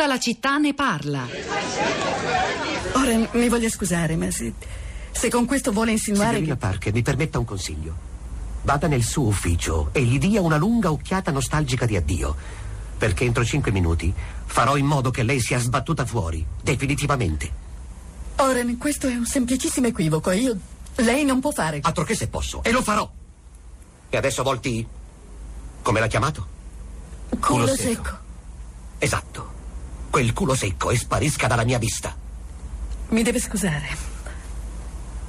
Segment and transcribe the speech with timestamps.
[0.00, 1.28] Tutta la città ne parla.
[2.92, 4.54] Ora mi voglio scusare, ma se,
[5.10, 6.58] se con questo vuole insinuare Signorina che...
[6.58, 7.94] Parker, mi permetta un consiglio.
[8.62, 12.34] Vada nel suo ufficio e gli dia una lunga occhiata nostalgica di addio.
[12.96, 14.10] Perché entro cinque minuti
[14.46, 17.52] farò in modo che lei sia sbattuta fuori, definitivamente.
[18.36, 20.30] Ora, questo è un semplicissimo equivoco.
[20.30, 20.58] Io...
[20.94, 21.80] Lei non può fare...
[21.82, 23.06] Altro che se posso, e lo farò.
[24.08, 24.86] E adesso volti...
[25.82, 26.46] Come l'ha chiamato?
[27.38, 28.16] Culo secco.
[28.96, 29.58] Esatto.
[30.10, 32.14] Quel culo secco e sparisca dalla mia vista.
[33.10, 33.88] Mi deve scusare.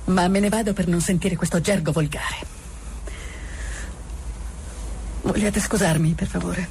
[0.06, 2.38] Ma me ne vado per non sentire questo gergo volgare.
[5.22, 6.68] Vogliate scusarmi, per favore?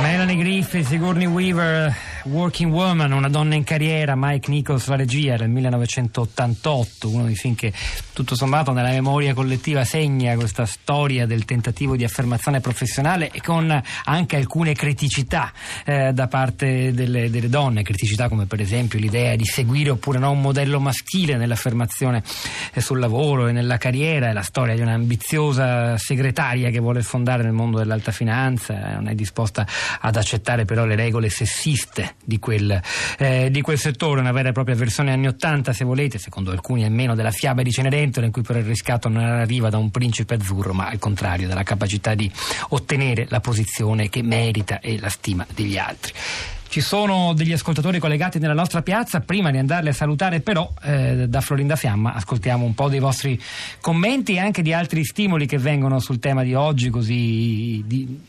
[0.00, 1.94] Melanie Griffith, Sigourney Weaver,
[2.24, 7.54] Working Woman, una donna in carriera, Mike Nichols la regia del 1988, uno dei film
[7.54, 7.70] che
[8.14, 13.82] tutto sommato nella memoria collettiva segna questa storia del tentativo di affermazione professionale e con
[14.04, 15.52] anche alcune criticità
[15.84, 20.30] eh, da parte delle, delle, donne, criticità come per esempio l'idea di seguire oppure no
[20.30, 22.22] un modello maschile nell'affermazione
[22.72, 27.42] eh, sul lavoro e nella carriera, è la storia di un'ambiziosa segretaria che vuole fondare
[27.42, 29.66] nel mondo dell'alta finanza, non è disposta
[30.00, 32.80] ad accettare però le regole sessiste di quel,
[33.18, 36.84] eh, di quel settore, una vera e propria versione anni Ottanta, se volete, secondo alcuni
[36.84, 40.34] almeno, della fiaba di Cenerentola, in cui però il riscatto non arriva da un principe
[40.34, 42.30] azzurro, ma al contrario, dalla capacità di
[42.70, 46.12] ottenere la posizione che merita e la stima degli altri.
[46.68, 49.20] Ci sono degli ascoltatori collegati nella nostra piazza.
[49.20, 53.40] Prima di andarli a salutare, però, eh, da Florinda Fiamma ascoltiamo un po' dei vostri
[53.80, 58.20] commenti e anche di altri stimoli che vengono sul tema di oggi, così di,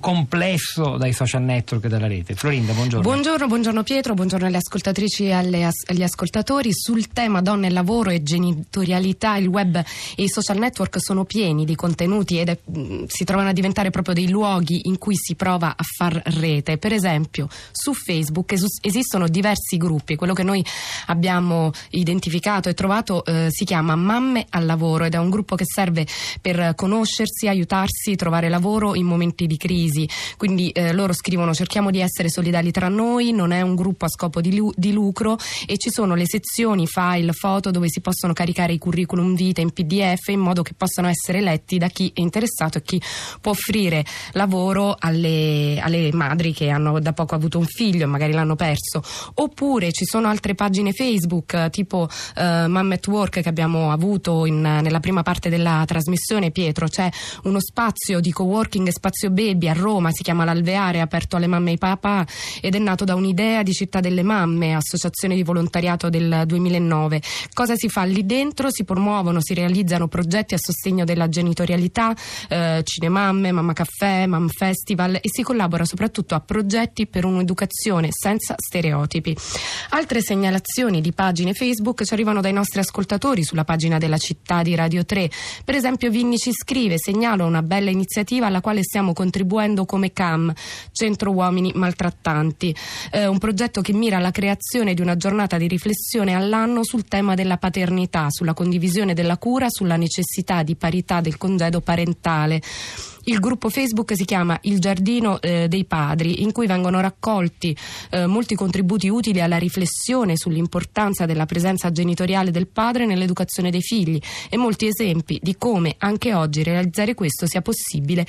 [0.00, 2.34] complesso dai social network e dalla rete.
[2.34, 3.08] Florinda, buongiorno.
[3.08, 6.70] Buongiorno, buongiorno Pietro, buongiorno alle ascoltatrici e agli ascoltatori.
[6.72, 11.74] Sul tema donne lavoro e genitorialità, il web e i social network sono pieni di
[11.74, 12.58] contenuti ed è,
[13.06, 16.76] si trovano a diventare proprio dei luoghi in cui si prova a far rete.
[16.76, 20.64] Per esempio, su Facebook esistono diversi gruppi, quello che noi
[21.06, 25.64] abbiamo identificato e trovato eh, si chiama Mamme al lavoro ed è un gruppo che
[25.66, 26.06] serve
[26.40, 30.08] per conoscersi, aiutarsi, trovare lavoro in momenti di crisi.
[30.36, 34.08] Quindi eh, loro scrivono cerchiamo di essere solidali tra noi, non è un gruppo a
[34.08, 38.32] scopo di, lu- di lucro e ci sono le sezioni, file, foto dove si possono
[38.32, 42.20] caricare i curriculum vita in PDF in modo che possano essere letti da chi è
[42.20, 43.00] interessato e chi
[43.40, 48.56] può offrire lavoro alle, alle madri che hanno da poco avuto un figlio magari l'hanno
[48.56, 49.02] perso,
[49.34, 54.46] oppure ci sono altre pagine Facebook eh, tipo uh, Mom at Work che abbiamo avuto
[54.46, 57.08] in, nella prima parte della trasmissione, Pietro, c'è
[57.44, 61.72] uno spazio di coworking spazio baby a Roma, si chiama L'Alveare, aperto alle mamme e
[61.72, 62.26] ai papà
[62.60, 67.22] ed è nato da un'idea di Città delle Mamme, associazione di volontariato del 2009.
[67.52, 68.70] Cosa si fa lì dentro?
[68.70, 72.14] Si promuovono, si realizzano progetti a sostegno della genitorialità,
[72.48, 78.08] eh, cinemamme, mamma caffè, mam festival e si collabora soprattutto a progetti per un'educazione un'educazione
[78.10, 79.36] senza stereotipi.
[79.90, 84.74] Altre segnalazioni di pagine Facebook ci arrivano dai nostri ascoltatori sulla pagina della città di
[84.74, 85.30] Radio 3.
[85.64, 90.52] Per esempio Vinni ci scrive, segnalo una bella iniziativa alla quale stiamo contribuendo come CAM,
[90.90, 92.74] Centro Uomini Maltrattanti,
[93.12, 97.34] eh, un progetto che mira alla creazione di una giornata di riflessione all'anno sul tema
[97.34, 102.60] della paternità, sulla condivisione della cura, sulla necessità di parità del congedo parentale.
[103.28, 107.76] Il gruppo Facebook si chiama Il Giardino eh, dei Padri, in cui vengono raccolti
[108.10, 114.20] eh, molti contributi utili alla riflessione sull'importanza della presenza genitoriale del padre nell'educazione dei figli
[114.48, 118.24] e molti esempi di come anche oggi realizzare questo sia possibile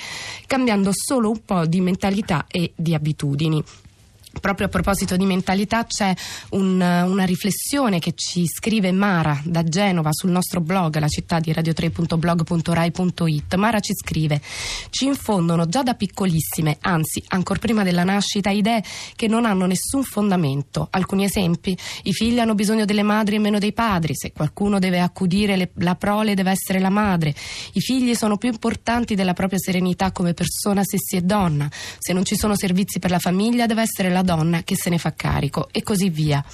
[0.48, 3.62] cambiando solo un po' di mentalità e di abitudini.
[4.40, 6.14] Proprio a proposito di mentalità c'è
[6.50, 11.52] un, una riflessione che ci scrive Mara da Genova sul nostro blog, la città di
[11.52, 13.54] radio3.blog.rai.it.
[13.56, 14.40] Mara ci scrive:
[14.90, 18.84] Ci infondono già da piccolissime, anzi ancora prima della nascita, idee
[19.14, 20.86] che non hanno nessun fondamento.
[20.90, 24.14] Alcuni esempi: i figli hanno bisogno delle madri e meno dei padri.
[24.14, 27.34] Se qualcuno deve accudire le, la prole, deve essere la madre.
[27.72, 31.68] I figli sono più importanti della propria serenità come persona se si è donna.
[31.98, 34.27] Se non ci sono servizi per la famiglia, deve essere la donna
[34.64, 36.44] che se ne fa carico e così via.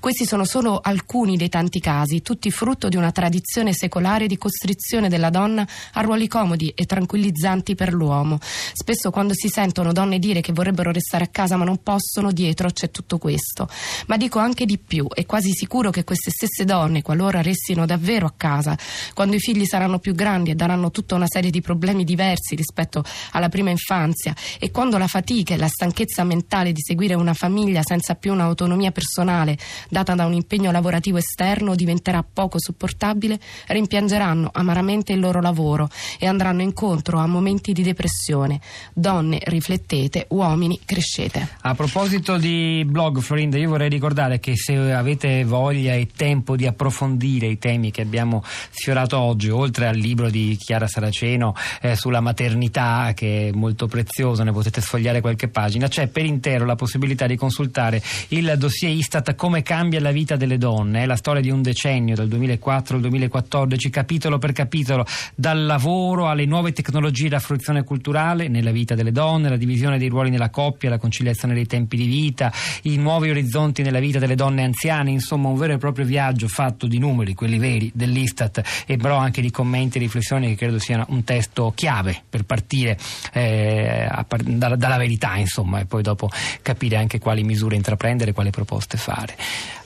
[0.00, 5.08] Questi sono solo alcuni dei tanti casi, tutti frutto di una tradizione secolare di costrizione
[5.08, 8.38] della donna a ruoli comodi e tranquillizzanti per l'uomo.
[8.40, 12.70] Spesso quando si sentono donne dire che vorrebbero restare a casa ma non possono, dietro
[12.70, 13.68] c'è tutto questo.
[14.06, 18.26] Ma dico anche di più, è quasi sicuro che queste stesse donne, qualora restino davvero
[18.26, 18.78] a casa,
[19.14, 23.04] quando i figli saranno più grandi e daranno tutta una serie di problemi diversi rispetto
[23.32, 27.80] alla prima infanzia e quando la fatica e la stanchezza mentale di seguire una famiglia
[27.82, 29.56] senza più un'autonomia personale
[29.88, 35.88] data da un impegno lavorativo esterno diventerà poco sopportabile, rimpiangeranno amaramente il loro lavoro
[36.18, 38.60] e andranno incontro a momenti di depressione.
[38.92, 41.56] Donne, riflettete, uomini, crescete.
[41.62, 46.66] A proposito di blog, Florinda, io vorrei ricordare che se avete voglia e tempo di
[46.66, 52.20] approfondire i temi che abbiamo sfiorato oggi, oltre al libro di Chiara Saraceno eh, sulla
[52.20, 56.97] maternità, che è molto prezioso, ne potete sfogliare qualche pagina, c'è per intero la possibilità
[56.98, 61.50] di consultare il dossier Istat Come cambia la vita delle donne, è la storia di
[61.50, 67.38] un decennio, dal 2004 al 2014, capitolo per capitolo, dal lavoro alle nuove tecnologie da
[67.38, 71.66] fruizione culturale nella vita delle donne, la divisione dei ruoli nella coppia, la conciliazione dei
[71.66, 72.52] tempi di vita,
[72.82, 76.86] i nuovi orizzonti nella vita delle donne anziane, insomma un vero e proprio viaggio fatto
[76.86, 81.06] di numeri, quelli veri dell'Istat e però anche di commenti e riflessioni che credo siano
[81.10, 82.96] un testo chiave per partire
[83.32, 86.28] eh, par- dalla, dalla verità insomma e poi dopo
[86.62, 89.36] capire anche quali misure intraprendere, quali proposte fare.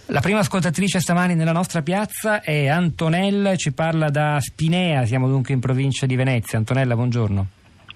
[0.07, 5.55] La prima ascoltatrice stamani nella nostra piazza è Antonella, ci parla da Spinea, siamo dunque
[5.55, 6.59] in provincia di Venezia.
[6.59, 7.47] Antonella, buongiorno.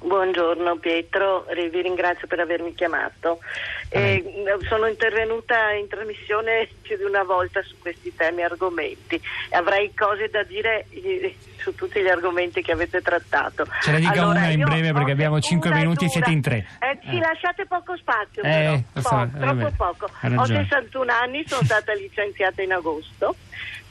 [0.06, 3.41] Buongiorno Pietro, vi ringrazio per avermi chiamato.
[3.88, 4.23] Eh,
[4.69, 9.20] sono intervenuta in trasmissione più di una volta su questi temi e argomenti.
[9.50, 13.67] Avrei cose da dire eh, su tutti gli argomenti che avete trattato.
[13.82, 16.64] Ce ne dica allora, una in breve perché abbiamo 5 minuti e siete in tre.
[16.79, 17.19] Eh, ci eh.
[17.19, 18.75] lasciate poco spazio, però.
[18.75, 20.09] Eh, po- so, troppo poco.
[20.37, 23.35] Ho 61 anni, sono stata licenziata in agosto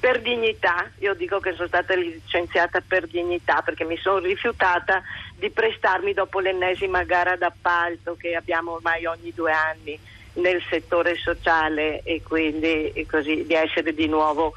[0.06, 5.02] per dignità, io dico che sono stata licenziata per dignità perché mi sono rifiutata
[5.36, 10.00] di prestarmi dopo l'ennesima gara d'appalto che abbiamo ormai ogni due anni
[10.34, 14.54] nel settore sociale e quindi e così, di essere di nuovo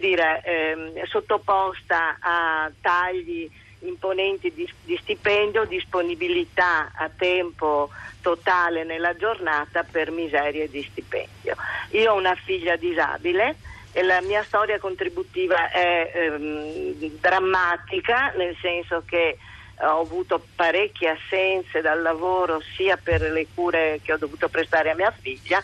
[0.00, 3.48] dire, ehm, sottoposta a tagli
[3.82, 7.90] imponenti di, di, stipendio, disponibilità a tempo
[8.20, 11.54] totale nella giornata per miserie di stipendio.
[11.90, 13.54] Io ho una figlia disabile
[14.02, 19.38] la mia storia contributiva è ehm, drammatica, nel senso che
[19.80, 24.94] ho avuto parecchie assenze dal lavoro sia per le cure che ho dovuto prestare a
[24.94, 25.62] mia figlia,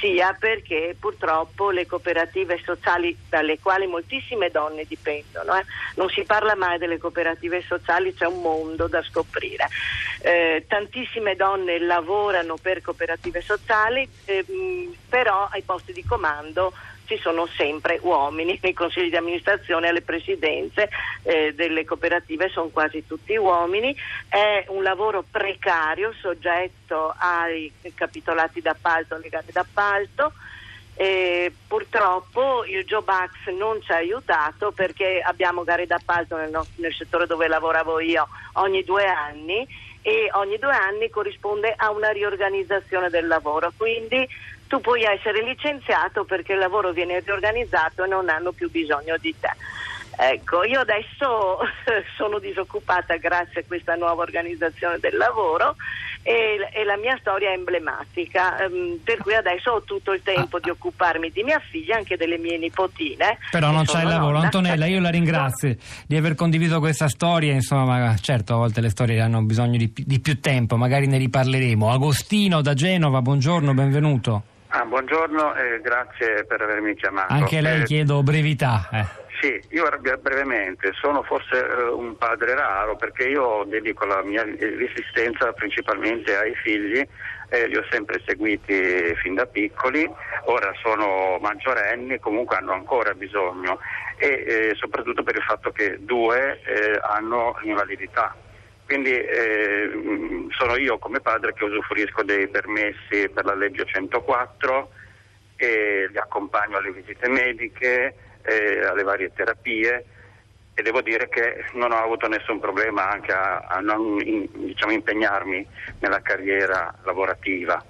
[0.00, 5.64] sia perché purtroppo le cooperative sociali dalle quali moltissime donne dipendono, eh,
[5.96, 9.66] non si parla mai delle cooperative sociali, c'è un mondo da scoprire.
[10.20, 16.72] Eh, tantissime donne lavorano per cooperative sociali, ehm, però ai posti di comando
[17.08, 20.90] ci sono sempre uomini nei consigli di amministrazione, alle presidenze
[21.22, 23.96] eh, delle cooperative sono quasi tutti uomini,
[24.28, 30.32] è un lavoro precario soggetto ai capitolati d'appalto, alle gare d'appalto.
[31.00, 36.92] E purtroppo il Jobax non ci ha aiutato perché abbiamo gare d'appalto nel, nostro, nel
[36.92, 39.64] settore dove lavoravo io ogni due anni
[40.02, 43.72] e ogni due anni corrisponde a una riorganizzazione del lavoro.
[43.76, 44.26] Quindi
[44.68, 49.34] tu puoi essere licenziato perché il lavoro viene riorganizzato e non hanno più bisogno di
[49.40, 49.50] te.
[50.20, 51.60] Ecco, io adesso
[52.16, 55.76] sono disoccupata grazie a questa nuova organizzazione del lavoro
[56.22, 60.56] e, e la mia storia è emblematica, ehm, per cui adesso ho tutto il tempo
[60.56, 60.60] ah.
[60.60, 63.38] di occuparmi di mia figlia, e anche delle mie nipotine.
[63.52, 64.32] Però non c'è il lavoro.
[64.32, 64.46] Nonna.
[64.46, 69.20] Antonella, io la ringrazio di aver condiviso questa storia, insomma, certo a volte le storie
[69.20, 71.92] hanno bisogno di, di più tempo, magari ne riparleremo.
[71.92, 74.42] Agostino da Genova, buongiorno, benvenuto.
[74.88, 77.30] Buongiorno e grazie per avermi chiamato.
[77.30, 78.88] Anche lei eh, chiedo brevità.
[78.90, 79.04] Eh.
[79.38, 79.86] Sì, io
[80.20, 86.54] brevemente sono forse uh, un padre raro perché io dedico la mia esistenza principalmente ai
[86.54, 87.06] figli,
[87.50, 90.10] eh, li ho sempre seguiti fin da piccoli,
[90.46, 93.78] ora sono maggiorenni, comunque hanno ancora bisogno
[94.16, 98.34] e eh, soprattutto per il fatto che due eh, hanno invalidità
[98.88, 99.90] quindi eh,
[100.56, 104.90] sono io come padre che usufruisco dei permessi per la legge 104
[105.56, 110.06] e li accompagno alle visite mediche, eh, alle varie terapie
[110.72, 114.92] e devo dire che non ho avuto nessun problema anche a, a non in, diciamo,
[114.92, 115.66] impegnarmi
[115.98, 117.84] nella carriera lavorativa.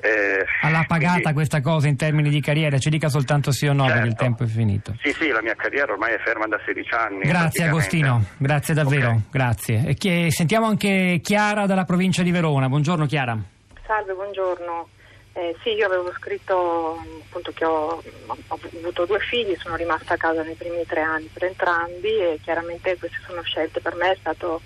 [0.00, 1.32] Eh, L'ha pagata quindi...
[1.32, 2.78] questa cosa in termini di carriera?
[2.78, 3.94] Ci dica soltanto sì o no certo.
[3.94, 4.94] perché il tempo è finito.
[5.00, 7.20] Sì, sì, la mia carriera ormai è ferma da 16 anni.
[7.22, 9.20] Grazie Agostino, grazie davvero, okay.
[9.30, 9.82] grazie.
[9.86, 10.30] E chi...
[10.30, 12.68] sentiamo anche Chiara dalla provincia di Verona.
[12.68, 13.38] Buongiorno Chiara.
[13.86, 14.88] Salve, buongiorno.
[15.36, 16.96] Eh, sì, io avevo scritto
[17.26, 21.28] appunto che ho, ho, avuto due figli, sono rimasta a casa nei primi tre anni
[21.32, 24.60] per entrambi e chiaramente queste sono scelte, per me è, stato,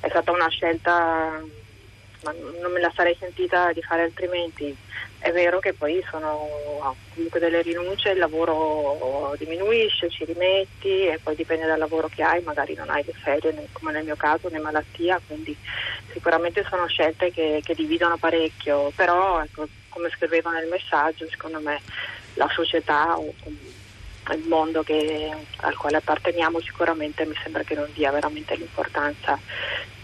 [0.00, 1.40] è stata una scelta
[2.22, 4.76] ma non me la sarei sentita di fare altrimenti.
[5.18, 11.34] È vero che poi sono comunque delle rinunce, il lavoro diminuisce, ci rimetti e poi
[11.34, 14.58] dipende dal lavoro che hai, magari non hai le ferie come nel mio caso né
[14.58, 15.54] malattia, quindi
[16.12, 21.80] sicuramente sono scelte che, che dividono parecchio, però ecco, come scriveva nel messaggio, secondo me
[22.34, 23.34] la società o
[24.32, 29.38] il mondo che, al quale apparteniamo sicuramente mi sembra che non dia veramente l'importanza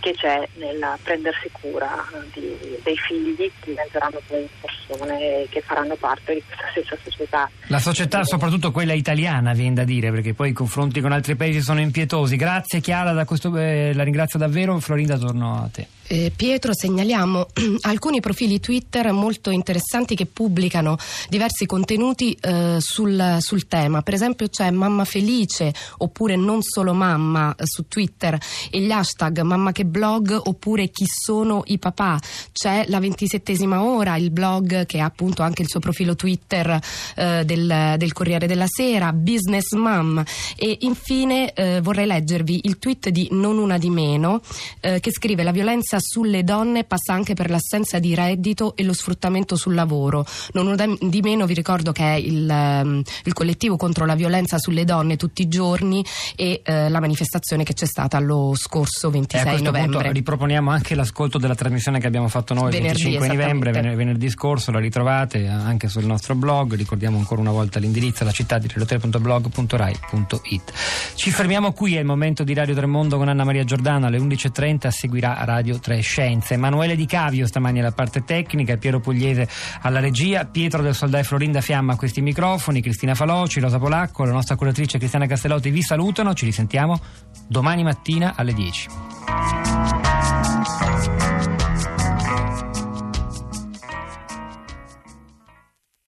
[0.00, 6.34] che c'è nel prendersi cura di, dei figli che diventeranno poi persone che faranno parte
[6.34, 7.50] di questa stessa società.
[7.68, 11.60] La società, soprattutto quella italiana, viene da dire, perché poi i confronti con altri paesi
[11.60, 12.36] sono impietosi.
[12.36, 14.78] Grazie Chiara, questo, eh, la ringrazio davvero.
[14.78, 15.86] Florinda, torno a te.
[16.08, 17.48] Eh, Pietro, segnaliamo
[17.82, 20.96] alcuni profili Twitter molto interessanti che pubblicano
[21.28, 24.02] diversi contenuti eh, sul, sul, tema.
[24.02, 28.38] Per esempio c'è Mamma Felice oppure Non Solo Mamma eh, su Twitter
[28.70, 32.18] e gli hashtag Mamma che blog oppure Chi sono i papà.
[32.52, 36.78] C'è la ventisettesima ora, il blog che ha appunto anche il suo profilo Twitter
[37.14, 40.22] eh, del, del, Corriere della Sera, Business Mom.
[40.56, 44.40] E infine eh, vorrei leggervi il tweet di Non Una di Meno
[44.80, 48.92] eh, che scrive la violenza sulle donne passa anche per l'assenza di reddito e lo
[48.92, 50.24] sfruttamento sul lavoro.
[50.52, 54.84] Non di meno vi ricordo che è il, ehm, il collettivo contro la violenza sulle
[54.84, 59.75] donne tutti i giorni e eh, la manifestazione che c'è stata lo scorso 26 novembre.
[59.82, 64.70] Punto riproponiamo anche l'ascolto della trasmissione che abbiamo fatto noi il 25 novembre, venerdì scorso,
[64.70, 68.68] la ritrovate eh, anche sul nostro blog, ricordiamo ancora una volta l'indirizzo, la città di
[68.68, 70.72] relotere.blog.rai.it.
[71.14, 74.88] Ci fermiamo qui, è il momento di Radio Tremondo con Anna Maria Giordano, alle 11.30
[74.88, 76.54] seguirà Radio Tre Scienze.
[76.54, 79.48] Emanuele Di Cavio stamani alla parte tecnica, Piero Pugliese
[79.82, 84.24] alla regia, Pietro del Soldà e Florinda Fiamma a questi microfoni, Cristina Faloci, Rosa Polacco,
[84.24, 87.00] la nostra curatrice Cristiana Castellotti vi salutano, ci risentiamo
[87.48, 89.65] domani mattina alle 10.
[89.66, 89.95] Thank you.